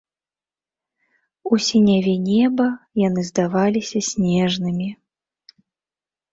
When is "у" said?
1.51-1.59